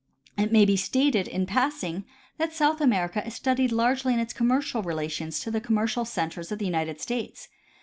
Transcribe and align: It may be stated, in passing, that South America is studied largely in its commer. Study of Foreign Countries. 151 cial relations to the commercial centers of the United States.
It 0.35 0.51
may 0.51 0.65
be 0.65 0.75
stated, 0.77 1.27
in 1.27 1.45
passing, 1.45 2.05
that 2.39 2.53
South 2.55 2.81
America 2.81 3.23
is 3.23 3.35
studied 3.35 3.71
largely 3.71 4.15
in 4.15 4.19
its 4.19 4.33
commer. 4.33 4.59
Study 4.63 4.79
of 4.79 4.83
Foreign 4.83 4.95
Countries. 4.95 4.95
151 4.95 4.97
cial 4.97 4.97
relations 4.97 5.39
to 5.41 5.51
the 5.51 5.61
commercial 5.61 6.05
centers 6.05 6.51
of 6.51 6.57
the 6.57 6.65
United 6.65 6.99
States. 6.99 7.49